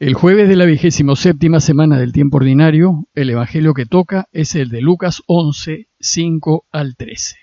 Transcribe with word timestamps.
El 0.00 0.14
jueves 0.14 0.48
de 0.48 0.56
la 0.56 0.64
vigésimo 0.64 1.14
séptima 1.14 1.60
semana 1.60 1.98
del 1.98 2.14
tiempo 2.14 2.38
ordinario, 2.38 3.06
el 3.14 3.28
Evangelio 3.28 3.74
que 3.74 3.84
toca 3.84 4.28
es 4.32 4.54
el 4.54 4.70
de 4.70 4.80
Lucas 4.80 5.22
11, 5.26 5.88
5 6.00 6.64
al 6.72 6.96
13. 6.96 7.36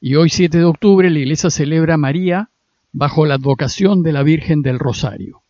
Y 0.00 0.14
hoy 0.14 0.28
7 0.28 0.56
de 0.56 0.64
octubre 0.64 1.10
la 1.10 1.18
iglesia 1.18 1.50
celebra 1.50 1.94
a 1.94 1.96
María 1.96 2.50
bajo 2.92 3.26
la 3.26 3.34
advocación 3.34 4.04
de 4.04 4.12
la 4.12 4.22
Virgen 4.22 4.62
del 4.62 4.78
Rosario. 4.78 5.42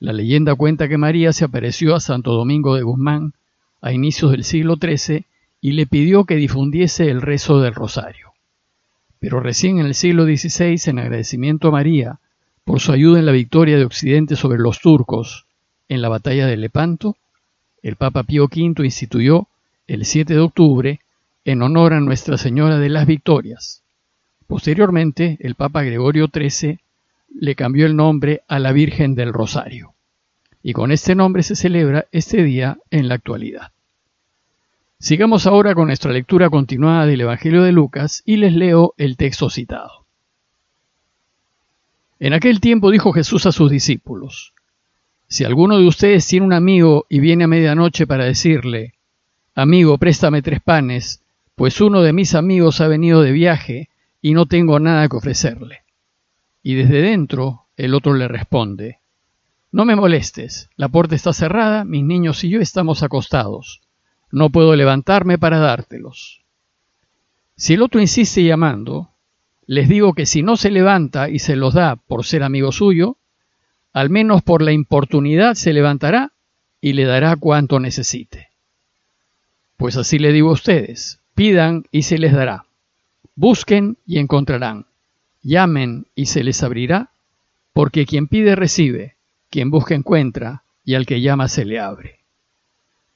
La 0.00 0.12
leyenda 0.12 0.56
cuenta 0.56 0.88
que 0.88 0.98
María 0.98 1.32
se 1.32 1.44
apareció 1.44 1.94
a 1.94 2.00
Santo 2.00 2.32
Domingo 2.32 2.74
de 2.74 2.82
Guzmán 2.82 3.34
a 3.80 3.92
inicios 3.92 4.32
del 4.32 4.42
siglo 4.42 4.78
XIII 4.82 5.26
y 5.60 5.72
le 5.74 5.86
pidió 5.86 6.24
que 6.24 6.34
difundiese 6.34 7.08
el 7.08 7.22
rezo 7.22 7.60
del 7.60 7.76
Rosario. 7.76 8.32
Pero 9.20 9.38
recién 9.38 9.78
en 9.78 9.86
el 9.86 9.94
siglo 9.94 10.24
XVI, 10.24 10.90
en 10.90 10.98
agradecimiento 10.98 11.68
a 11.68 11.70
María, 11.70 12.18
por 12.64 12.80
su 12.80 12.92
ayuda 12.92 13.18
en 13.18 13.26
la 13.26 13.32
victoria 13.32 13.76
de 13.76 13.84
Occidente 13.84 14.36
sobre 14.36 14.58
los 14.58 14.80
turcos 14.80 15.46
en 15.88 16.02
la 16.02 16.08
batalla 16.08 16.46
de 16.46 16.56
Lepanto, 16.56 17.16
el 17.82 17.96
Papa 17.96 18.22
Pío 18.22 18.44
V 18.44 18.84
instituyó 18.84 19.48
el 19.86 20.04
7 20.04 20.34
de 20.34 20.40
octubre 20.40 21.00
en 21.44 21.62
honor 21.62 21.94
a 21.94 22.00
Nuestra 22.00 22.36
Señora 22.36 22.78
de 22.78 22.88
las 22.88 23.06
Victorias. 23.06 23.82
Posteriormente, 24.46 25.36
el 25.40 25.54
Papa 25.54 25.82
Gregorio 25.82 26.28
XIII 26.32 26.78
le 27.34 27.54
cambió 27.54 27.86
el 27.86 27.96
nombre 27.96 28.42
a 28.48 28.58
la 28.58 28.72
Virgen 28.72 29.14
del 29.14 29.32
Rosario, 29.32 29.94
y 30.62 30.72
con 30.72 30.92
este 30.92 31.14
nombre 31.14 31.42
se 31.42 31.56
celebra 31.56 32.06
este 32.12 32.42
día 32.42 32.78
en 32.90 33.08
la 33.08 33.14
actualidad. 33.14 33.72
Sigamos 34.98 35.46
ahora 35.46 35.74
con 35.74 35.86
nuestra 35.86 36.12
lectura 36.12 36.50
continuada 36.50 37.06
del 37.06 37.22
Evangelio 37.22 37.62
de 37.62 37.72
Lucas 37.72 38.22
y 38.26 38.36
les 38.36 38.52
leo 38.52 38.92
el 38.98 39.16
texto 39.16 39.48
citado. 39.48 39.99
En 42.20 42.34
aquel 42.34 42.60
tiempo 42.60 42.90
dijo 42.90 43.14
Jesús 43.14 43.46
a 43.46 43.52
sus 43.52 43.70
discípulos, 43.70 44.52
Si 45.26 45.44
alguno 45.44 45.78
de 45.78 45.86
ustedes 45.86 46.26
tiene 46.26 46.44
un 46.44 46.52
amigo 46.52 47.06
y 47.08 47.18
viene 47.18 47.44
a 47.44 47.48
medianoche 47.48 48.06
para 48.06 48.26
decirle, 48.26 48.92
Amigo, 49.54 49.96
préstame 49.96 50.42
tres 50.42 50.60
panes, 50.60 51.22
pues 51.54 51.80
uno 51.80 52.02
de 52.02 52.12
mis 52.12 52.34
amigos 52.34 52.82
ha 52.82 52.88
venido 52.88 53.22
de 53.22 53.32
viaje 53.32 53.88
y 54.20 54.34
no 54.34 54.44
tengo 54.44 54.78
nada 54.78 55.08
que 55.08 55.16
ofrecerle. 55.16 55.80
Y 56.62 56.74
desde 56.74 57.00
dentro 57.00 57.64
el 57.78 57.94
otro 57.94 58.12
le 58.12 58.28
responde, 58.28 58.98
No 59.72 59.86
me 59.86 59.96
molestes, 59.96 60.68
la 60.76 60.90
puerta 60.90 61.14
está 61.14 61.32
cerrada, 61.32 61.86
mis 61.86 62.04
niños 62.04 62.44
y 62.44 62.50
yo 62.50 62.60
estamos 62.60 63.02
acostados, 63.02 63.80
no 64.30 64.50
puedo 64.50 64.76
levantarme 64.76 65.38
para 65.38 65.58
dártelos. 65.58 66.42
Si 67.56 67.72
el 67.72 67.82
otro 67.82 67.98
insiste 67.98 68.44
llamando, 68.44 69.09
les 69.70 69.88
digo 69.88 70.14
que 70.14 70.26
si 70.26 70.42
no 70.42 70.56
se 70.56 70.72
levanta 70.72 71.28
y 71.28 71.38
se 71.38 71.54
los 71.54 71.74
da 71.74 71.94
por 71.94 72.24
ser 72.24 72.42
amigo 72.42 72.72
suyo, 72.72 73.18
al 73.92 74.10
menos 74.10 74.42
por 74.42 74.62
la 74.62 74.72
importunidad 74.72 75.54
se 75.54 75.72
levantará 75.72 76.32
y 76.80 76.94
le 76.94 77.04
dará 77.04 77.36
cuanto 77.36 77.78
necesite. 77.78 78.48
Pues 79.76 79.96
así 79.96 80.18
le 80.18 80.32
digo 80.32 80.50
a 80.50 80.54
ustedes, 80.54 81.20
pidan 81.36 81.84
y 81.92 82.02
se 82.02 82.18
les 82.18 82.32
dará, 82.32 82.64
busquen 83.36 83.96
y 84.08 84.18
encontrarán, 84.18 84.86
llamen 85.40 86.06
y 86.16 86.26
se 86.26 86.42
les 86.42 86.64
abrirá, 86.64 87.10
porque 87.72 88.06
quien 88.06 88.26
pide 88.26 88.56
recibe, 88.56 89.14
quien 89.50 89.70
busca 89.70 89.94
encuentra, 89.94 90.64
y 90.84 90.96
al 90.96 91.06
que 91.06 91.20
llama 91.20 91.46
se 91.46 91.64
le 91.64 91.78
abre. 91.78 92.18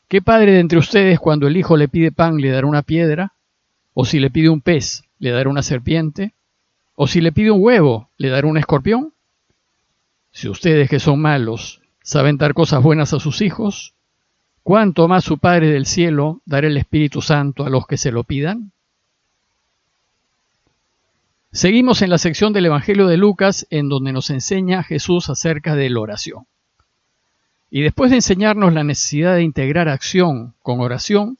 ¿Qué 0.06 0.22
padre 0.22 0.52
de 0.52 0.60
entre 0.60 0.78
ustedes 0.78 1.18
cuando 1.18 1.48
el 1.48 1.56
hijo 1.56 1.76
le 1.76 1.88
pide 1.88 2.12
pan 2.12 2.36
le 2.36 2.50
dará 2.50 2.68
una 2.68 2.82
piedra? 2.82 3.32
¿O 3.92 4.04
si 4.04 4.20
le 4.20 4.30
pide 4.30 4.50
un 4.50 4.60
pez 4.60 5.02
le 5.18 5.30
dará 5.30 5.50
una 5.50 5.62
serpiente? 5.62 6.33
¿O 6.96 7.06
si 7.06 7.20
le 7.20 7.32
pide 7.32 7.50
un 7.50 7.62
huevo, 7.62 8.10
le 8.16 8.28
dará 8.28 8.46
un 8.46 8.56
escorpión? 8.56 9.12
Si 10.32 10.48
ustedes 10.48 10.88
que 10.88 11.00
son 11.00 11.20
malos 11.20 11.80
saben 12.02 12.36
dar 12.36 12.54
cosas 12.54 12.82
buenas 12.82 13.12
a 13.14 13.20
sus 13.20 13.40
hijos, 13.40 13.94
¿cuánto 14.62 15.08
más 15.08 15.24
su 15.24 15.38
Padre 15.38 15.70
del 15.70 15.86
cielo 15.86 16.40
dará 16.44 16.66
el 16.66 16.76
Espíritu 16.76 17.22
Santo 17.22 17.64
a 17.64 17.70
los 17.70 17.86
que 17.86 17.96
se 17.96 18.12
lo 18.12 18.24
pidan? 18.24 18.72
Seguimos 21.50 22.02
en 22.02 22.10
la 22.10 22.18
sección 22.18 22.52
del 22.52 22.66
Evangelio 22.66 23.06
de 23.06 23.16
Lucas 23.16 23.66
en 23.70 23.88
donde 23.88 24.12
nos 24.12 24.30
enseña 24.30 24.82
Jesús 24.82 25.30
acerca 25.30 25.76
de 25.76 25.88
la 25.88 26.00
oración. 26.00 26.46
Y 27.70 27.82
después 27.82 28.10
de 28.10 28.16
enseñarnos 28.16 28.72
la 28.72 28.84
necesidad 28.84 29.36
de 29.36 29.42
integrar 29.42 29.88
acción 29.88 30.54
con 30.62 30.80
oración, 30.80 31.38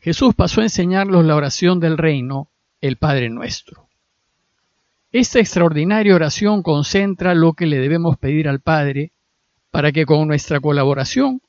Jesús 0.00 0.34
pasó 0.34 0.60
a 0.60 0.64
enseñarnos 0.64 1.24
la 1.24 1.34
oración 1.34 1.80
del 1.80 1.98
reino, 1.98 2.48
el 2.80 2.96
Padre 2.96 3.30
nuestro. 3.30 3.87
Esta 5.10 5.38
extraordinaria 5.38 6.14
oración 6.14 6.62
concentra 6.62 7.34
lo 7.34 7.54
que 7.54 7.66
le 7.66 7.78
debemos 7.78 8.18
pedir 8.18 8.46
al 8.46 8.60
Padre 8.60 9.12
para 9.70 9.90
que 9.90 10.04
con 10.04 10.28
nuestra 10.28 10.60
colaboración 10.60 11.40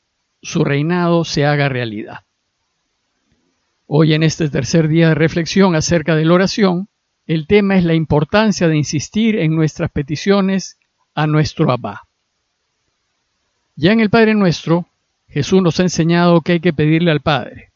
su 0.41 0.63
reinado 0.63 1.25
se 1.25 1.45
haga 1.45 1.67
realidad. 1.67 2.19
Hoy 3.85 4.13
en 4.13 4.23
este 4.23 4.49
tercer 4.49 4.87
día 4.87 5.09
de 5.09 5.15
reflexión 5.15 5.75
acerca 5.75 6.15
de 6.15 6.23
la 6.23 6.35
oración, 6.35 6.87
el 7.27 7.47
tema 7.47 7.75
es 7.75 7.83
la 7.83 7.95
importancia 7.95 8.69
de 8.69 8.77
insistir 8.77 9.35
en 9.35 9.55
nuestras 9.55 9.91
peticiones 9.91 10.77
a 11.13 11.27
nuestro 11.27 11.69
Abba. 11.69 12.03
Ya 13.75 13.91
en 13.91 13.99
el 13.99 14.09
Padre 14.09 14.35
nuestro, 14.35 14.85
Jesús 15.27 15.61
nos 15.61 15.79
ha 15.79 15.83
enseñado 15.83 16.39
que 16.41 16.53
hay 16.53 16.59
que 16.61 16.71
pedirle 16.73 17.11
al 17.11 17.19
Padre. 17.19 17.71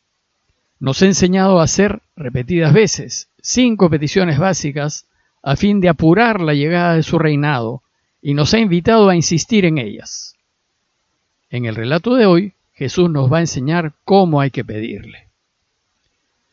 Nos 0.80 1.02
ha 1.02 1.08
enseñado 1.08 1.60
a 1.60 1.64
hacer 1.64 2.02
repetidas 2.16 2.74
veces 2.74 3.28
cinco 3.42 3.90
peticiones 3.90 4.40
básicas 4.40 5.08
a 5.44 5.58
fin 5.58 5.81
de 5.81 5.90
apurar 5.90 6.42
la 6.42 6.54
llegada 6.54 6.96
de 6.96 7.04
su 7.04 7.20
reinado 7.20 7.84
y 8.22 8.34
nos 8.34 8.54
ha 8.54 8.59
invitado 8.59 9.09
a 9.09 9.16
insistir 9.16 9.66
en 9.66 9.78
ellas. 9.78 10.36
En 11.50 11.66
el 11.66 11.76
relato 11.76 12.16
de 12.16 12.26
hoy, 12.26 12.54
Jesús 12.74 13.09
nos 13.09 13.31
va 13.31 13.38
a 13.38 13.42
enseñar 13.42 13.94
cómo 14.06 14.40
hay 14.42 14.50
que 14.50 14.66
pedirle. 14.66 15.28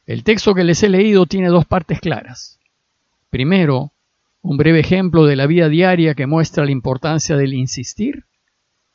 El 0.07 0.25
texto 0.25 0.55
que 0.55 0.65
les 0.65 0.83
he 0.83 0.89
leído 0.89 1.27
tiene 1.27 1.49
dos 1.49 1.65
partes 1.65 2.01
claras. 2.01 2.59
Primero, 3.31 3.93
un 4.43 4.57
breve 4.57 4.81
ejemplo 4.81 5.25
de 5.25 5.37
la 5.37 5.47
vida 5.47 5.69
diaria 5.69 6.15
que 6.15 6.27
muestra 6.27 6.65
la 6.65 6.73
importancia 6.73 7.37
del 7.37 7.55
insistir, 7.55 8.25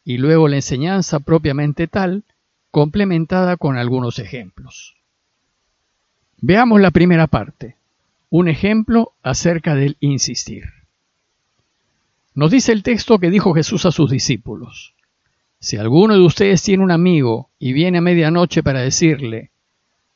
y 0.03 0.17
luego 0.17 0.47
la 0.47 0.57
enseñanza 0.57 1.21
propiamente 1.21 1.87
tal, 1.87 2.23
complementada 2.69 3.55
con 3.55 3.77
algunos 3.77 4.19
ejemplos. 4.19 4.95
Veamos 6.41 6.81
la 6.81 6.91
primera 6.91 7.27
parte, 7.27 7.77
un 8.37 8.49
ejemplo 8.49 9.13
acerca 9.23 9.75
del 9.75 9.95
insistir. 10.01 10.65
Nos 12.33 12.51
dice 12.51 12.73
el 12.73 12.83
texto 12.83 13.17
que 13.17 13.29
dijo 13.29 13.53
Jesús 13.53 13.85
a 13.85 13.91
sus 13.91 14.11
discípulos, 14.11 14.93
si 15.61 15.77
alguno 15.77 16.15
de 16.15 16.19
ustedes 16.19 16.61
tiene 16.61 16.83
un 16.83 16.91
amigo 16.91 17.49
y 17.59 17.71
viene 17.71 17.99
a 17.99 18.01
medianoche 18.01 18.61
para 18.61 18.81
decirle, 18.81 19.51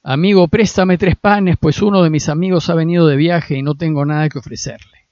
amigo, 0.04 0.50
préstame 0.50 0.98
tres 0.98 1.16
panes, 1.16 1.56
pues 1.58 1.82
uno 1.82 2.04
de 2.04 2.10
mis 2.10 2.28
amigos 2.28 2.70
ha 2.70 2.76
venido 2.76 3.08
de 3.08 3.16
viaje 3.16 3.58
y 3.58 3.62
no 3.62 3.76
tengo 3.76 4.06
nada 4.06 4.28
que 4.28 4.40
ofrecerle. 4.40 5.06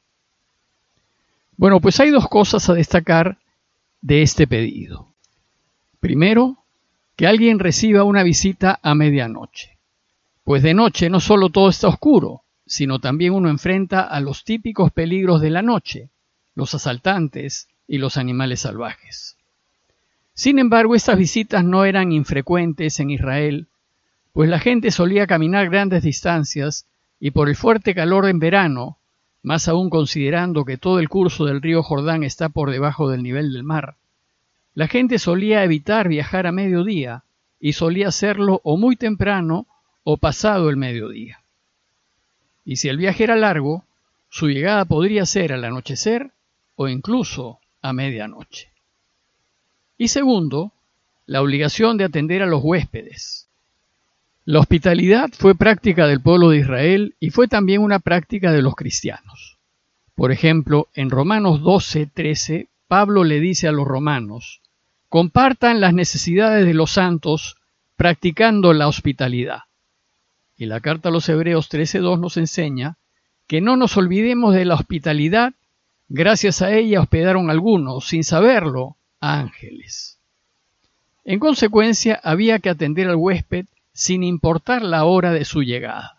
Bueno, 1.55 1.79
pues 1.79 2.01
hay 2.01 2.09
dos 2.09 2.27
cosas 2.27 2.69
a 2.69 2.73
destacar 2.73 3.37
de 4.01 4.21
este 4.21 4.47
pedido. 4.47 5.13
Primero, 6.01 6.57
que 7.15 7.25
alguien 7.25 7.59
reciba 7.59 8.03
una 8.03 8.23
visita 8.23 8.81
a 8.83 8.95
medianoche, 8.95 9.77
pues 10.43 10.61
de 10.61 10.73
noche 10.73 11.09
no 11.09 11.21
solo 11.21 11.47
todo 11.49 11.69
está 11.69 11.87
oscuro, 11.87 12.43
sino 12.67 12.99
también 12.99 13.33
uno 13.33 13.49
enfrenta 13.49 14.01
a 14.01 14.19
los 14.19 14.43
típicos 14.43 14.91
peligros 14.91 15.41
de 15.41 15.49
la 15.49 15.61
noche, 15.61 16.09
los 16.53 16.75
asaltantes 16.75 17.69
y 17.87 17.97
los 17.97 18.17
animales 18.17 18.61
salvajes. 18.61 19.37
Sin 20.33 20.59
embargo, 20.59 20.93
estas 20.93 21.17
visitas 21.17 21.63
no 21.63 21.85
eran 21.85 22.11
infrecuentes 22.11 22.99
en 22.99 23.09
Israel, 23.09 23.67
pues 24.33 24.49
la 24.49 24.59
gente 24.59 24.91
solía 24.91 25.25
caminar 25.25 25.69
grandes 25.69 26.03
distancias 26.03 26.85
y 27.19 27.31
por 27.31 27.49
el 27.49 27.55
fuerte 27.55 27.95
calor 27.95 28.27
en 28.27 28.37
verano, 28.37 28.97
más 29.41 29.67
aún 29.67 29.89
considerando 29.89 30.65
que 30.65 30.77
todo 30.77 30.99
el 30.99 31.09
curso 31.09 31.45
del 31.45 31.61
río 31.61 31.81
Jordán 31.81 32.23
está 32.23 32.49
por 32.49 32.69
debajo 32.69 33.09
del 33.09 33.23
nivel 33.23 33.53
del 33.53 33.63
mar, 33.63 33.95
la 34.75 34.87
gente 34.87 35.17
solía 35.17 35.63
evitar 35.63 36.07
viajar 36.07 36.45
a 36.45 36.51
mediodía 36.51 37.23
y 37.59 37.73
solía 37.73 38.09
hacerlo 38.09 38.61
o 38.63 38.77
muy 38.77 38.95
temprano 38.95 39.65
o 40.03 40.17
pasado 40.17 40.69
el 40.69 40.77
mediodía 40.77 41.39
y 42.67 42.75
si 42.75 42.89
el 42.89 42.97
viaje 42.97 43.23
era 43.23 43.37
largo, 43.37 43.85
su 44.27 44.49
llegada 44.49 44.83
podría 44.83 45.25
ser 45.25 45.53
al 45.53 45.63
anochecer 45.63 46.31
o 46.75 46.89
incluso 46.89 47.59
a 47.81 47.93
medianoche. 47.93 48.73
Y 49.97 50.09
segundo, 50.09 50.73
la 51.25 51.41
obligación 51.41 51.95
de 51.95 52.03
atender 52.03 52.43
a 52.43 52.45
los 52.45 52.61
huéspedes. 52.61 53.47
La 54.43 54.59
hospitalidad 54.59 55.29
fue 55.31 55.55
práctica 55.55 56.07
del 56.07 56.19
pueblo 56.19 56.49
de 56.49 56.57
Israel 56.57 57.15
y 57.21 57.29
fue 57.29 57.47
también 57.47 57.81
una 57.81 57.99
práctica 57.99 58.51
de 58.51 58.61
los 58.61 58.75
cristianos. 58.75 59.57
Por 60.13 60.33
ejemplo, 60.33 60.89
en 60.93 61.09
Romanos 61.09 61.61
12, 61.61 62.09
13, 62.13 62.67
Pablo 62.89 63.23
le 63.23 63.39
dice 63.39 63.69
a 63.69 63.71
los 63.71 63.87
romanos, 63.87 64.59
compartan 65.07 65.79
las 65.79 65.93
necesidades 65.93 66.65
de 66.65 66.73
los 66.73 66.91
santos 66.91 67.55
practicando 67.95 68.73
la 68.73 68.89
hospitalidad. 68.89 69.66
Y 70.57 70.65
la 70.65 70.79
carta 70.81 71.09
a 71.09 71.11
los 71.11 71.29
Hebreos 71.29 71.69
13.2 71.69 72.19
nos 72.19 72.35
enseña 72.37 72.97
que 73.45 73.61
no 73.61 73.77
nos 73.77 73.95
olvidemos 73.95 74.53
de 74.55 74.65
la 74.65 74.73
hospitalidad, 74.75 75.53
gracias 76.09 76.61
a 76.61 76.73
ella 76.73 76.99
hospedaron 76.99 77.49
algunos, 77.49 78.07
sin 78.07 78.23
saberlo, 78.23 78.97
ángeles. 79.21 80.19
En 81.23 81.39
consecuencia, 81.39 82.19
había 82.23 82.59
que 82.59 82.69
atender 82.69 83.07
al 83.07 83.15
huésped 83.15 83.65
sin 83.93 84.23
importar 84.23 84.81
la 84.81 85.05
hora 85.05 85.31
de 85.31 85.45
su 85.45 85.61
llegada. 85.61 86.17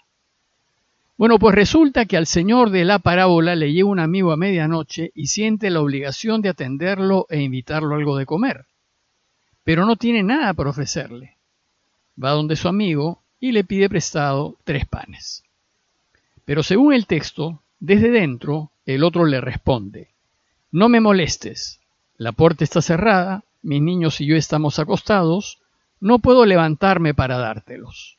Bueno, 1.17 1.39
pues 1.41 1.55
resulta 1.55 2.05
que 2.07 2.17
al 2.17 2.27
señor 2.27 2.71
de 2.71 2.85
la 2.85 3.01
parábola 3.01 3.57
le 3.57 3.73
llega 3.73 3.89
un 3.89 3.99
amigo 3.99 4.31
a 4.31 4.37
medianoche 4.37 5.11
y 5.15 5.27
siente 5.27 5.69
la 5.69 5.81
obligación 5.81 6.43
de 6.43 6.51
atenderlo 6.51 7.27
e 7.29 7.41
invitarlo 7.41 7.95
a 7.95 7.99
algo 7.99 8.17
de 8.17 8.25
comer. 8.25 8.67
Pero 9.65 9.85
no 9.85 9.97
tiene 9.97 10.23
nada 10.23 10.55
para 10.55 10.71
ofrecerle. 10.71 11.37
Va 12.23 12.31
donde 12.31 12.55
su 12.55 12.69
amigo 12.69 13.23
y 13.41 13.53
le 13.53 13.65
pide 13.65 13.89
prestado 13.89 14.57
tres 14.65 14.87
panes. 14.87 15.45
Pero 16.45 16.63
según 16.63 16.93
el 16.93 17.07
texto, 17.07 17.63
desde 17.81 18.11
dentro, 18.11 18.71
el 18.87 19.05
otro 19.05 19.27
le 19.27 19.41
responde, 19.41 20.09
No 20.73 20.89
me 20.89 21.01
molestes, 21.01 21.81
la 22.17 22.33
puerta 22.33 22.65
está 22.65 22.83
cerrada, 22.83 23.45
mis 23.63 23.83
niños 23.83 24.21
y 24.21 24.27
yo 24.27 24.37
estamos 24.37 24.79
acostados, 24.79 25.61
no 26.01 26.19
puedo 26.21 26.47
levantarme 26.47 27.15
para 27.15 27.39
dártelos. 27.39 28.19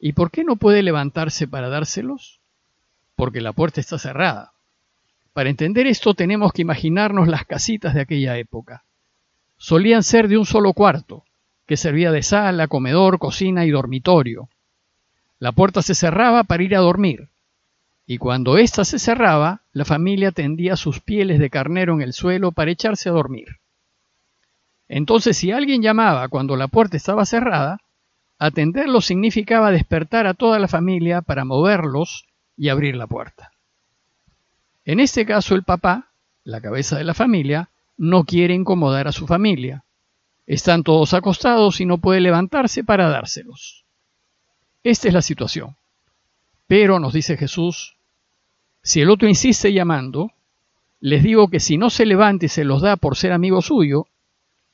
¿Y 0.00 0.12
por 0.12 0.30
qué 0.30 0.44
no 0.44 0.56
puede 0.56 0.82
levantarse 0.82 1.46
para 1.46 1.68
dárselos? 1.68 2.40
Porque 3.14 3.40
la 3.40 3.52
puerta 3.52 3.80
está 3.80 3.98
cerrada. 3.98 4.52
Para 5.32 5.50
entender 5.50 5.86
esto 5.86 6.14
tenemos 6.14 6.52
que 6.52 6.62
imaginarnos 6.62 7.28
las 7.28 7.44
casitas 7.44 7.92
de 7.92 8.00
aquella 8.00 8.38
época. 8.38 8.84
Solían 9.58 10.02
ser 10.02 10.28
de 10.28 10.38
un 10.38 10.46
solo 10.46 10.72
cuarto, 10.72 11.24
que 11.66 11.76
servía 11.76 12.12
de 12.12 12.22
sala, 12.22 12.68
comedor, 12.68 13.18
cocina 13.18 13.64
y 13.64 13.70
dormitorio. 13.70 14.48
La 15.38 15.52
puerta 15.52 15.82
se 15.82 15.94
cerraba 15.94 16.44
para 16.44 16.62
ir 16.62 16.74
a 16.76 16.80
dormir, 16.80 17.28
y 18.06 18.18
cuando 18.18 18.56
ésta 18.56 18.84
se 18.84 19.00
cerraba, 19.00 19.62
la 19.72 19.84
familia 19.84 20.30
tendía 20.30 20.76
sus 20.76 21.00
pieles 21.00 21.40
de 21.40 21.50
carnero 21.50 21.92
en 21.94 22.02
el 22.02 22.12
suelo 22.12 22.52
para 22.52 22.70
echarse 22.70 23.08
a 23.08 23.12
dormir. 23.12 23.58
Entonces, 24.88 25.36
si 25.36 25.50
alguien 25.50 25.82
llamaba 25.82 26.28
cuando 26.28 26.56
la 26.56 26.68
puerta 26.68 26.96
estaba 26.96 27.26
cerrada, 27.26 27.80
atenderlo 28.38 29.00
significaba 29.00 29.72
despertar 29.72 30.28
a 30.28 30.34
toda 30.34 30.60
la 30.60 30.68
familia 30.68 31.20
para 31.20 31.44
moverlos 31.44 32.26
y 32.56 32.68
abrir 32.68 32.94
la 32.94 33.08
puerta. 33.08 33.50
En 34.84 35.00
este 35.00 35.26
caso, 35.26 35.56
el 35.56 35.64
papá, 35.64 36.10
la 36.44 36.60
cabeza 36.60 36.96
de 36.96 37.04
la 37.04 37.14
familia, 37.14 37.70
no 37.96 38.22
quiere 38.22 38.54
incomodar 38.54 39.08
a 39.08 39.12
su 39.12 39.26
familia. 39.26 39.82
Están 40.46 40.84
todos 40.84 41.12
acostados 41.14 41.80
y 41.80 41.86
no 41.86 41.98
puede 41.98 42.20
levantarse 42.20 42.84
para 42.84 43.08
dárselos. 43.08 43.84
Esta 44.84 45.08
es 45.08 45.14
la 45.14 45.22
situación. 45.22 45.76
Pero, 46.66 47.00
nos 47.00 47.12
dice 47.12 47.36
Jesús, 47.36 47.96
si 48.82 49.00
el 49.00 49.10
otro 49.10 49.28
insiste 49.28 49.72
llamando, 49.72 50.30
les 51.00 51.22
digo 51.22 51.48
que 51.48 51.60
si 51.60 51.76
no 51.76 51.90
se 51.90 52.06
levanta 52.06 52.46
y 52.46 52.48
se 52.48 52.64
los 52.64 52.82
da 52.82 52.96
por 52.96 53.16
ser 53.16 53.32
amigo 53.32 53.62
suyo, 53.62 54.06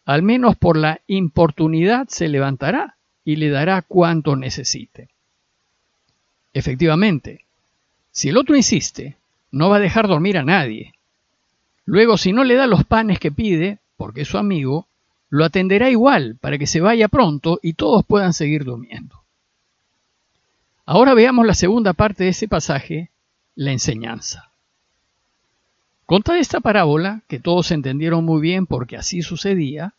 al 0.04 0.22
menos 0.22 0.56
por 0.56 0.76
la 0.76 1.00
importunidad 1.06 2.08
se 2.08 2.28
levantará 2.28 2.96
y 3.24 3.36
le 3.36 3.48
dará 3.48 3.82
cuanto 3.82 4.36
necesite. 4.36 5.08
Efectivamente, 6.52 7.44
si 8.10 8.28
el 8.28 8.36
otro 8.36 8.56
insiste, 8.56 9.16
no 9.50 9.70
va 9.70 9.76
a 9.76 9.80
dejar 9.80 10.08
dormir 10.08 10.36
a 10.36 10.44
nadie. 10.44 10.92
Luego, 11.84 12.18
si 12.18 12.32
no 12.32 12.44
le 12.44 12.54
da 12.54 12.66
los 12.66 12.84
panes 12.84 13.18
que 13.18 13.32
pide, 13.32 13.78
porque 13.96 14.22
es 14.22 14.28
su 14.28 14.38
amigo, 14.38 14.86
lo 15.32 15.46
atenderá 15.46 15.88
igual 15.88 16.36
para 16.42 16.58
que 16.58 16.66
se 16.66 16.82
vaya 16.82 17.08
pronto 17.08 17.58
y 17.62 17.72
todos 17.72 18.04
puedan 18.04 18.34
seguir 18.34 18.64
durmiendo. 18.64 19.22
Ahora 20.84 21.14
veamos 21.14 21.46
la 21.46 21.54
segunda 21.54 21.94
parte 21.94 22.24
de 22.24 22.30
ese 22.30 22.48
pasaje, 22.48 23.10
la 23.54 23.72
enseñanza. 23.72 24.50
Contada 26.04 26.38
esta 26.38 26.60
parábola, 26.60 27.22
que 27.28 27.40
todos 27.40 27.70
entendieron 27.70 28.26
muy 28.26 28.42
bien 28.42 28.66
porque 28.66 28.98
así 28.98 29.22
sucedía, 29.22 29.94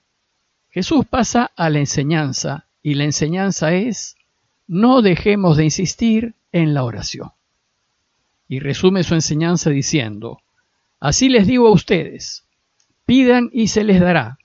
Jesús 0.70 1.04
pasa 1.10 1.50
a 1.56 1.72
la 1.72 1.80
enseñanza 1.80 2.68
y 2.84 2.94
la 2.94 3.06
enseñanza 3.06 3.74
es, 3.74 4.16
no 4.68 5.02
dejemos 5.02 5.58
de 5.58 5.64
insistir 5.64 6.36
en 6.52 6.76
la 6.76 6.84
oración. 6.84 7.32
Y 8.48 8.60
resume 8.60 9.02
su 9.02 9.16
enseñanza 9.16 9.72
diciendo, 9.72 10.42
así 11.00 11.28
les 11.28 11.48
digo 11.48 11.70
a 11.70 11.72
ustedes, 11.72 12.44
pidan 13.08 13.50
y 13.52 13.70
se 13.70 13.84
les 13.84 14.00
dará, 14.00 14.38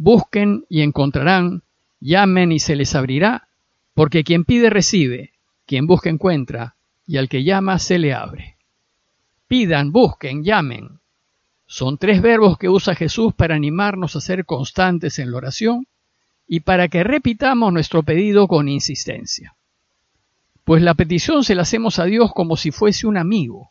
busquen 0.00 0.64
y 0.70 0.80
encontrarán, 0.80 1.62
llamen 2.00 2.52
y 2.52 2.58
se 2.58 2.74
les 2.74 2.94
abrirá, 2.94 3.48
porque 3.92 4.24
quien 4.24 4.44
pide 4.44 4.70
recibe, 4.70 5.34
quien 5.66 5.86
busca 5.86 6.08
encuentra, 6.08 6.74
y 7.06 7.18
al 7.18 7.28
que 7.28 7.44
llama 7.44 7.78
se 7.78 7.98
le 7.98 8.14
abre. 8.14 8.56
Pidan, 9.46 9.92
busquen, 9.92 10.42
llamen. 10.42 11.00
Son 11.66 11.98
tres 11.98 12.22
verbos 12.22 12.56
que 12.56 12.70
usa 12.70 12.94
Jesús 12.94 13.34
para 13.34 13.54
animarnos 13.54 14.16
a 14.16 14.22
ser 14.22 14.46
constantes 14.46 15.18
en 15.18 15.32
la 15.32 15.36
oración 15.36 15.86
y 16.48 16.60
para 16.60 16.88
que 16.88 17.04
repitamos 17.04 17.70
nuestro 17.70 18.02
pedido 18.02 18.48
con 18.48 18.68
insistencia. 18.68 19.54
Pues 20.64 20.82
la 20.82 20.94
petición 20.94 21.44
se 21.44 21.54
la 21.54 21.62
hacemos 21.62 21.98
a 21.98 22.04
Dios 22.04 22.32
como 22.32 22.56
si 22.56 22.70
fuese 22.70 23.06
un 23.06 23.18
amigo. 23.18 23.70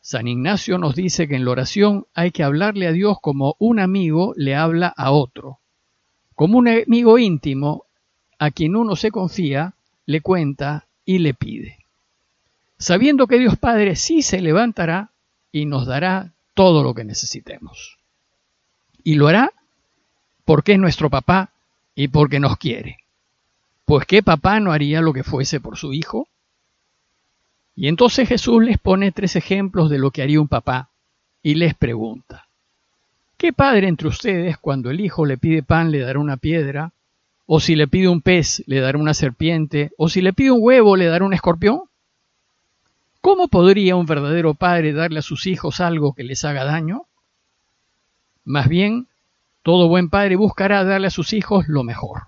San 0.00 0.26
Ignacio 0.28 0.78
nos 0.78 0.94
dice 0.94 1.28
que 1.28 1.36
en 1.36 1.44
la 1.44 1.50
oración 1.50 2.06
hay 2.14 2.30
que 2.30 2.42
hablarle 2.42 2.86
a 2.86 2.92
Dios 2.92 3.18
como 3.20 3.56
un 3.58 3.78
amigo 3.78 4.32
le 4.36 4.56
habla 4.56 4.88
a 4.88 5.10
otro, 5.10 5.58
como 6.34 6.58
un 6.58 6.68
amigo 6.68 7.18
íntimo 7.18 7.84
a 8.38 8.50
quien 8.50 8.76
uno 8.76 8.96
se 8.96 9.10
confía, 9.10 9.74
le 10.06 10.22
cuenta 10.22 10.86
y 11.04 11.18
le 11.18 11.34
pide, 11.34 11.78
sabiendo 12.78 13.26
que 13.26 13.38
Dios 13.38 13.58
Padre 13.58 13.94
sí 13.94 14.22
se 14.22 14.40
levantará 14.40 15.10
y 15.52 15.66
nos 15.66 15.86
dará 15.86 16.32
todo 16.54 16.82
lo 16.82 16.94
que 16.94 17.04
necesitemos. 17.04 17.98
Y 19.04 19.14
lo 19.14 19.28
hará 19.28 19.52
porque 20.44 20.72
es 20.72 20.78
nuestro 20.78 21.10
papá 21.10 21.50
y 21.94 22.08
porque 22.08 22.40
nos 22.40 22.56
quiere. 22.56 22.98
Pues 23.84 24.06
¿qué 24.06 24.22
papá 24.22 24.60
no 24.60 24.72
haría 24.72 25.00
lo 25.00 25.12
que 25.12 25.24
fuese 25.24 25.60
por 25.60 25.76
su 25.76 25.92
hijo? 25.92 26.28
Y 27.76 27.88
entonces 27.88 28.28
Jesús 28.28 28.62
les 28.62 28.78
pone 28.78 29.12
tres 29.12 29.36
ejemplos 29.36 29.90
de 29.90 29.98
lo 29.98 30.10
que 30.10 30.22
haría 30.22 30.40
un 30.40 30.48
papá 30.48 30.90
y 31.42 31.54
les 31.54 31.74
pregunta, 31.74 32.46
¿qué 33.36 33.52
padre 33.52 33.88
entre 33.88 34.08
ustedes 34.08 34.58
cuando 34.58 34.90
el 34.90 35.00
hijo 35.00 35.24
le 35.24 35.38
pide 35.38 35.62
pan 35.62 35.90
le 35.90 36.00
dará 36.00 36.18
una 36.18 36.36
piedra? 36.36 36.92
¿O 37.46 37.58
si 37.58 37.74
le 37.74 37.88
pide 37.88 38.08
un 38.08 38.20
pez 38.20 38.62
le 38.66 38.80
dará 38.80 38.98
una 38.98 39.14
serpiente? 39.14 39.92
¿O 39.96 40.08
si 40.08 40.20
le 40.20 40.32
pide 40.32 40.50
un 40.50 40.60
huevo 40.60 40.96
le 40.96 41.06
dará 41.06 41.24
un 41.24 41.32
escorpión? 41.32 41.82
¿Cómo 43.20 43.48
podría 43.48 43.96
un 43.96 44.06
verdadero 44.06 44.54
padre 44.54 44.92
darle 44.92 45.18
a 45.18 45.22
sus 45.22 45.46
hijos 45.46 45.80
algo 45.80 46.14
que 46.14 46.24
les 46.24 46.44
haga 46.44 46.64
daño? 46.64 47.06
Más 48.44 48.68
bien, 48.68 49.08
todo 49.62 49.88
buen 49.88 50.08
padre 50.08 50.36
buscará 50.36 50.84
darle 50.84 51.08
a 51.08 51.10
sus 51.10 51.32
hijos 51.32 51.68
lo 51.68 51.84
mejor. 51.84 52.22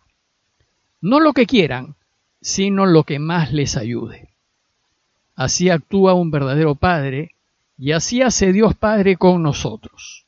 No 1.00 1.18
lo 1.18 1.32
que 1.32 1.46
quieran, 1.46 1.94
sino 2.40 2.86
lo 2.86 3.04
que 3.04 3.18
más 3.18 3.52
les 3.52 3.76
ayude. 3.76 4.31
Así 5.42 5.70
actúa 5.70 6.14
un 6.14 6.30
verdadero 6.30 6.76
padre 6.76 7.32
y 7.76 7.90
así 7.90 8.22
hace 8.22 8.52
Dios 8.52 8.76
Padre 8.76 9.16
con 9.16 9.42
nosotros. 9.42 10.24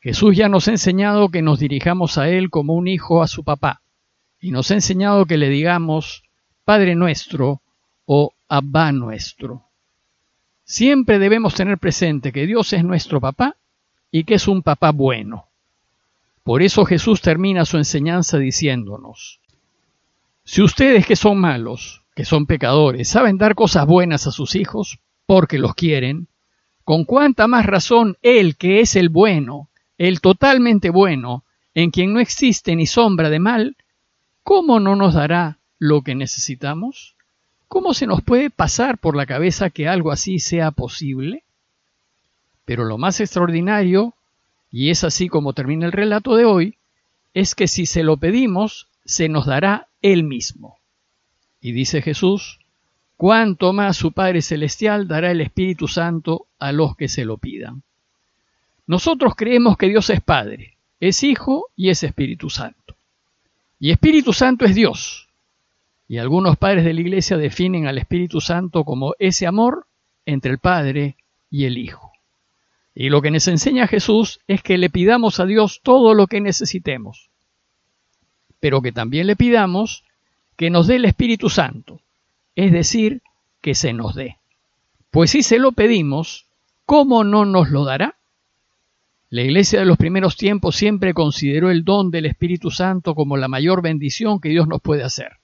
Jesús 0.00 0.34
ya 0.34 0.48
nos 0.48 0.66
ha 0.66 0.70
enseñado 0.70 1.28
que 1.28 1.42
nos 1.42 1.58
dirijamos 1.58 2.16
a 2.16 2.30
Él 2.30 2.48
como 2.48 2.72
un 2.72 2.88
hijo 2.88 3.22
a 3.22 3.28
su 3.28 3.44
papá 3.44 3.82
y 4.40 4.50
nos 4.50 4.70
ha 4.70 4.74
enseñado 4.76 5.26
que 5.26 5.36
le 5.36 5.50
digamos 5.50 6.22
Padre 6.64 6.94
nuestro 6.94 7.60
o 8.06 8.32
Abba 8.48 8.92
nuestro. 8.92 9.64
Siempre 10.64 11.18
debemos 11.18 11.54
tener 11.54 11.76
presente 11.76 12.32
que 12.32 12.46
Dios 12.46 12.72
es 12.72 12.84
nuestro 12.84 13.20
papá 13.20 13.56
y 14.10 14.24
que 14.24 14.36
es 14.36 14.48
un 14.48 14.62
papá 14.62 14.90
bueno. 14.90 15.48
Por 16.44 16.62
eso 16.62 16.86
Jesús 16.86 17.20
termina 17.20 17.66
su 17.66 17.76
enseñanza 17.76 18.38
diciéndonos, 18.38 19.38
si 20.44 20.62
ustedes 20.62 21.04
que 21.04 21.14
son 21.14 21.36
malos, 21.36 22.00
que 22.18 22.24
son 22.24 22.46
pecadores, 22.46 23.08
saben 23.08 23.38
dar 23.38 23.54
cosas 23.54 23.86
buenas 23.86 24.26
a 24.26 24.32
sus 24.32 24.56
hijos 24.56 24.98
porque 25.24 25.56
los 25.56 25.76
quieren, 25.76 26.26
con 26.82 27.04
cuánta 27.04 27.46
más 27.46 27.64
razón 27.64 28.16
Él 28.22 28.56
que 28.56 28.80
es 28.80 28.96
el 28.96 29.08
bueno, 29.08 29.68
el 29.98 30.20
totalmente 30.20 30.90
bueno, 30.90 31.44
en 31.74 31.92
quien 31.92 32.12
no 32.12 32.18
existe 32.18 32.74
ni 32.74 32.86
sombra 32.88 33.30
de 33.30 33.38
mal, 33.38 33.76
¿cómo 34.42 34.80
no 34.80 34.96
nos 34.96 35.14
dará 35.14 35.58
lo 35.78 36.02
que 36.02 36.16
necesitamos? 36.16 37.14
¿Cómo 37.68 37.94
se 37.94 38.08
nos 38.08 38.20
puede 38.20 38.50
pasar 38.50 38.98
por 38.98 39.14
la 39.14 39.24
cabeza 39.24 39.70
que 39.70 39.86
algo 39.86 40.10
así 40.10 40.40
sea 40.40 40.72
posible? 40.72 41.44
Pero 42.64 42.84
lo 42.84 42.98
más 42.98 43.20
extraordinario, 43.20 44.12
y 44.72 44.90
es 44.90 45.04
así 45.04 45.28
como 45.28 45.52
termina 45.52 45.86
el 45.86 45.92
relato 45.92 46.34
de 46.34 46.46
hoy, 46.46 46.78
es 47.32 47.54
que 47.54 47.68
si 47.68 47.86
se 47.86 48.02
lo 48.02 48.16
pedimos, 48.16 48.88
se 49.04 49.28
nos 49.28 49.46
dará 49.46 49.86
Él 50.02 50.24
mismo. 50.24 50.78
Y 51.60 51.72
dice 51.72 52.02
Jesús, 52.02 52.58
cuánto 53.16 53.72
más 53.72 53.96
su 53.96 54.12
Padre 54.12 54.42
Celestial 54.42 55.08
dará 55.08 55.30
el 55.30 55.40
Espíritu 55.40 55.88
Santo 55.88 56.46
a 56.58 56.72
los 56.72 56.96
que 56.96 57.08
se 57.08 57.24
lo 57.24 57.36
pidan. 57.36 57.82
Nosotros 58.86 59.34
creemos 59.36 59.76
que 59.76 59.88
Dios 59.88 60.08
es 60.10 60.20
Padre, 60.20 60.76
es 61.00 61.22
Hijo 61.22 61.66
y 61.76 61.90
es 61.90 62.02
Espíritu 62.02 62.48
Santo. 62.48 62.96
Y 63.80 63.90
Espíritu 63.90 64.32
Santo 64.32 64.64
es 64.64 64.74
Dios, 64.74 65.28
y 66.08 66.18
algunos 66.18 66.56
padres 66.56 66.84
de 66.84 66.94
la 66.94 67.00
Iglesia 67.02 67.36
definen 67.36 67.86
al 67.86 67.98
Espíritu 67.98 68.40
Santo 68.40 68.84
como 68.84 69.14
ese 69.18 69.46
amor 69.46 69.86
entre 70.24 70.52
el 70.52 70.58
Padre 70.58 71.16
y 71.50 71.66
el 71.66 71.76
Hijo. 71.76 72.12
Y 72.94 73.10
lo 73.10 73.20
que 73.20 73.30
nos 73.30 73.46
enseña 73.46 73.86
Jesús 73.86 74.40
es 74.48 74.62
que 74.62 74.78
le 74.78 74.90
pidamos 74.90 75.38
a 75.38 75.46
Dios 75.46 75.80
todo 75.82 76.14
lo 76.14 76.26
que 76.26 76.40
necesitemos, 76.40 77.28
pero 78.58 78.80
que 78.80 78.90
también 78.90 79.26
le 79.26 79.36
pidamos 79.36 80.02
que 80.58 80.70
nos 80.70 80.88
dé 80.88 80.96
el 80.96 81.04
Espíritu 81.04 81.48
Santo, 81.48 82.00
es 82.56 82.72
decir, 82.72 83.22
que 83.60 83.76
se 83.76 83.92
nos 83.92 84.16
dé. 84.16 84.38
Pues 85.12 85.30
si 85.30 85.44
se 85.44 85.60
lo 85.60 85.70
pedimos, 85.70 86.46
¿cómo 86.84 87.22
no 87.22 87.44
nos 87.44 87.70
lo 87.70 87.84
dará? 87.84 88.16
La 89.30 89.42
iglesia 89.42 89.78
de 89.78 89.86
los 89.86 89.96
primeros 89.96 90.36
tiempos 90.36 90.74
siempre 90.74 91.14
consideró 91.14 91.70
el 91.70 91.84
don 91.84 92.10
del 92.10 92.26
Espíritu 92.26 92.72
Santo 92.72 93.14
como 93.14 93.36
la 93.36 93.46
mayor 93.46 93.82
bendición 93.82 94.40
que 94.40 94.48
Dios 94.48 94.66
nos 94.66 94.82
puede 94.82 95.04
hacer. 95.04 95.34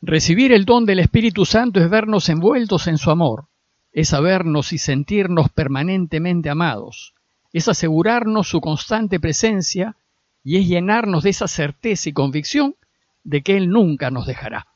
Recibir 0.00 0.50
el 0.50 0.64
don 0.64 0.86
del 0.86 1.00
Espíritu 1.00 1.44
Santo 1.44 1.78
es 1.78 1.90
vernos 1.90 2.30
envueltos 2.30 2.86
en 2.86 2.96
su 2.96 3.10
amor, 3.10 3.48
es 3.92 4.08
sabernos 4.08 4.72
y 4.72 4.78
sentirnos 4.78 5.50
permanentemente 5.50 6.48
amados, 6.48 7.12
es 7.52 7.68
asegurarnos 7.68 8.48
su 8.48 8.62
constante 8.62 9.20
presencia 9.20 9.94
y 10.42 10.56
es 10.56 10.66
llenarnos 10.66 11.22
de 11.22 11.30
esa 11.30 11.48
certeza 11.48 12.08
y 12.08 12.14
convicción 12.14 12.76
de 13.26 13.42
que 13.42 13.56
Él 13.56 13.68
nunca 13.68 14.10
nos 14.10 14.26
dejará. 14.26 14.66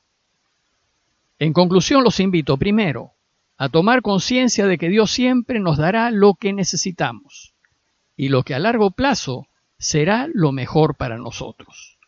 En 1.38 1.52
conclusión, 1.52 2.02
los 2.04 2.21
invito 2.21 2.57
primero 2.57 3.12
a 3.57 3.69
tomar 3.69 4.02
conciencia 4.02 4.66
de 4.66 4.76
que 4.76 4.88
Dios 4.88 5.11
siempre 5.11 5.61
nos 5.61 5.78
dará 5.78 6.11
lo 6.11 6.35
que 6.35 6.52
necesitamos 6.52 7.54
y 8.16 8.28
lo 8.28 8.42
que 8.42 8.54
a 8.54 8.59
largo 8.59 8.90
plazo 8.90 9.47
será 9.78 10.28
lo 10.35 10.50
mejor 10.50 10.97
para 10.97 11.16
nosotros. 11.16 11.99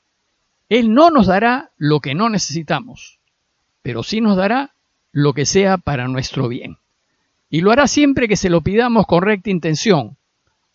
Él 0.68 0.92
no 0.92 1.10
nos 1.10 1.26
dará 1.26 1.70
lo 1.76 2.00
que 2.00 2.14
no 2.14 2.28
necesitamos, 2.28 3.20
pero 3.82 4.02
sí 4.02 4.20
nos 4.20 4.36
dará 4.36 4.74
lo 5.12 5.34
que 5.34 5.46
sea 5.46 5.78
para 5.78 6.08
nuestro 6.08 6.48
bien. 6.48 6.78
Y 7.50 7.60
lo 7.60 7.70
hará 7.70 7.86
siempre 7.86 8.26
que 8.26 8.36
se 8.36 8.50
lo 8.50 8.62
pidamos 8.62 9.06
con 9.06 9.22
recta 9.22 9.50
intención, 9.50 10.16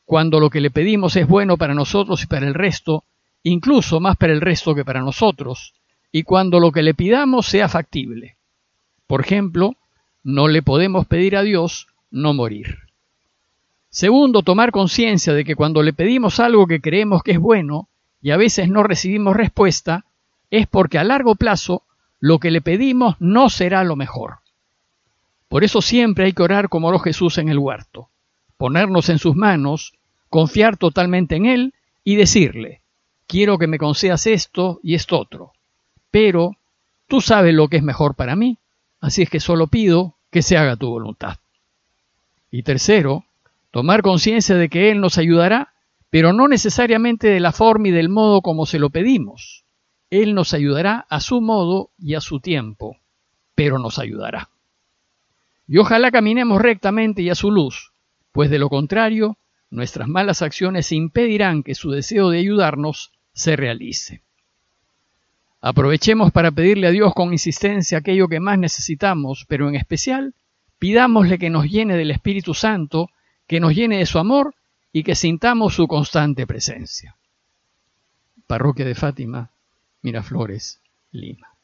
cuando 0.06 0.40
lo 0.40 0.50
que 0.50 0.62
le 0.62 0.72
pedimos 0.72 1.16
es 1.18 1.28
bueno 1.28 1.58
para 1.58 1.74
nosotros 1.74 2.24
y 2.24 2.28
para 2.28 2.48
el 2.48 2.54
resto, 2.54 3.04
incluso 3.44 4.00
más 4.00 4.18
para 4.18 4.34
el 4.34 4.42
resto 4.42 4.76
que 4.76 4.86
para 4.86 5.02
nosotros, 5.02 5.74
y 6.12 6.24
cuando 6.24 6.60
lo 6.60 6.72
que 6.72 6.84
le 6.84 6.94
pidamos 6.94 7.48
sea 7.48 7.70
factible. 7.70 8.38
Por 9.08 9.22
ejemplo, 9.22 9.76
no 10.24 10.48
le 10.48 10.62
podemos 10.62 11.08
pedir 11.08 11.38
a 11.38 11.44
Dios 11.44 11.88
no 12.12 12.34
morir. 12.34 12.80
Segundo, 13.90 14.44
tomar 14.44 14.72
conciencia 14.72 15.34
de 15.34 15.46
que 15.46 15.56
cuando 15.56 15.82
le 15.82 15.94
pedimos 15.94 16.40
algo 16.40 16.68
que 16.68 16.82
creemos 16.82 17.24
que 17.24 17.32
es 17.32 17.40
bueno 17.40 17.88
y 18.22 18.32
a 18.32 18.38
veces 18.38 18.70
no 18.70 18.84
recibimos 18.84 19.36
respuesta, 19.36 20.06
es 20.52 20.68
porque 20.68 20.98
a 20.98 21.04
largo 21.04 21.36
plazo 21.36 21.84
lo 22.20 22.40
que 22.40 22.52
le 22.52 22.62
pedimos 22.62 23.16
no 23.20 23.50
será 23.50 23.84
lo 23.84 23.96
mejor. 23.96 24.40
Por 25.48 25.64
eso 25.64 25.82
siempre 25.82 26.26
hay 26.26 26.34
que 26.34 26.44
orar 26.44 26.70
como 26.70 26.90
oró 26.90 27.00
Jesús 27.00 27.38
en 27.38 27.50
el 27.50 27.58
huerto, 27.58 28.10
ponernos 28.58 29.10
en 29.10 29.20
sus 29.20 29.36
manos, 29.36 29.94
confiar 30.30 30.78
totalmente 30.78 31.36
en 31.36 31.46
Él 31.46 31.74
y 32.04 32.16
decirle, 32.16 32.82
quiero 33.28 33.58
que 33.58 33.68
me 33.68 33.78
concedas 33.78 34.28
esto 34.28 34.80
y 34.84 34.96
esto 34.96 35.20
otro, 35.20 35.54
pero 36.12 36.56
tú 37.08 37.22
sabes 37.22 37.54
lo 37.54 37.68
que 37.68 37.78
es 37.78 37.84
mejor 37.84 38.16
para 38.16 38.36
mí, 38.36 38.58
así 39.00 39.22
es 39.22 39.30
que 39.30 39.40
solo 39.40 39.68
pido 39.68 40.16
que 40.32 40.42
se 40.42 40.58
haga 40.58 40.76
tu 40.76 40.90
voluntad. 40.90 41.38
Y 42.50 42.64
tercero, 42.64 43.26
tomar 43.72 44.02
conciencia 44.02 44.56
de 44.56 44.70
que 44.70 44.92
Él 44.92 45.02
nos 45.02 45.18
ayudará, 45.18 45.74
pero 46.10 46.34
no 46.34 46.48
necesariamente 46.48 47.28
de 47.28 47.40
la 47.40 47.52
forma 47.52 47.90
y 47.90 47.92
del 47.92 48.10
modo 48.10 48.42
como 48.42 48.66
se 48.66 48.80
lo 48.80 48.90
pedimos. 48.90 49.66
Él 50.10 50.34
nos 50.34 50.54
ayudará 50.54 51.06
a 51.10 51.20
su 51.20 51.42
modo 51.42 51.90
y 52.00 52.16
a 52.16 52.22
su 52.22 52.40
tiempo, 52.40 52.98
pero 53.56 53.78
nos 53.78 54.00
ayudará 54.00 54.50
y 55.68 55.78
ojalá 55.78 56.12
caminemos 56.12 56.62
rectamente 56.62 57.22
y 57.22 57.30
a 57.30 57.36
su 57.36 57.52
luz, 57.52 57.92
pues 58.32 58.50
de 58.50 58.60
lo 58.60 58.70
contrario, 58.70 59.38
nuestras 59.70 60.08
malas 60.08 60.42
acciones 60.42 60.92
impedirán 60.94 61.62
que 61.62 61.76
su 61.76 61.92
deseo 61.92 62.30
de 62.30 62.40
ayudarnos 62.40 63.12
se 63.38 63.56
realice. 63.56 64.24
Aprovechemos 65.62 66.32
para 66.32 66.52
pedirle 66.52 66.88
a 66.88 66.92
Dios 66.92 67.14
con 67.14 67.32
insistencia 67.32 68.00
aquello 68.00 68.28
que 68.28 68.40
más 68.40 68.58
necesitamos, 68.58 69.46
pero 69.48 69.70
en 69.70 69.76
especial 69.76 70.34
pidámosle 70.80 71.38
que 71.38 71.52
nos 71.52 71.66
llene 71.66 71.96
del 71.98 72.10
Espíritu 72.10 72.56
Santo, 72.56 73.10
que 73.46 73.60
nos 73.60 73.76
llene 73.76 74.00
de 74.00 74.08
su 74.08 74.18
amor 74.18 74.56
y 74.92 75.04
que 75.04 75.14
sintamos 75.14 75.76
su 75.76 75.88
constante 75.88 76.48
presencia. 76.48 77.16
Parroquia 78.48 78.86
de 78.86 78.96
Fátima, 78.96 79.52
Miraflores, 80.02 80.82
Lima. 81.12 81.57